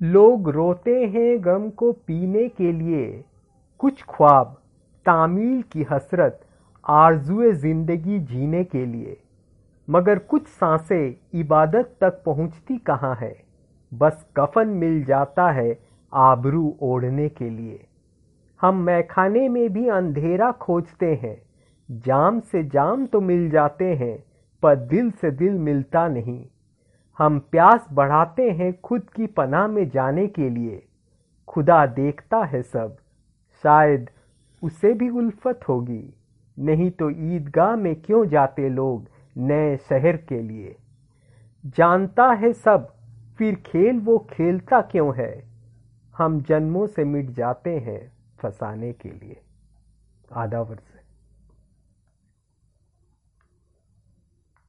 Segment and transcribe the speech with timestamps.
[0.00, 3.24] लोग रोते हैं गम को पीने के लिए।
[3.78, 4.56] कुछ ख्वाब,
[5.06, 6.40] तामील की हसरत,
[6.84, 9.16] आरजुए ज़िंदगी जीने के लिए।
[9.88, 13.34] मगर कुछ साँसें इबादत तक पहुँचती कहाँ है?
[13.92, 15.78] बस कफन मिल जाता है
[16.12, 17.84] आबरू ओढ़ने के लिए।
[18.60, 21.42] हम मैखाने में भी अंधेरा खोजते हैं।
[21.90, 24.24] जाम से जाम तो मिल जाते हैं,
[24.62, 26.44] पर दिल से दिल मिलता नहीं।
[27.18, 30.86] हम प्यास बढ़ाते हैं खुद की पनाह में जाने के लिए।
[31.48, 32.96] खुदा देखता है सब।
[33.62, 34.10] शायद
[34.62, 36.14] उसे भी उल्फत होगी।
[36.58, 40.76] नहीं तो ईदगाह में क्यों जाते लोग नए शहर के लिए?
[41.66, 42.94] जानता है सब,
[43.38, 45.44] फिर खेल वो खेलता क्यों है?
[46.16, 49.40] हम जन्मों से मिट जाते हैं फंसाने के लिए।
[50.32, 50.80] आधा वर्ष